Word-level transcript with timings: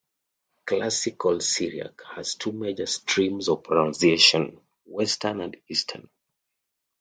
Classical 0.65 1.41
Syriac 1.41 2.01
has 2.15 2.33
two 2.33 2.51
major 2.51 2.87
streams 2.87 3.47
of 3.47 3.61
pronunciation: 3.63 4.59
western 4.87 5.41
and 5.41 5.55
eastern. 5.69 6.09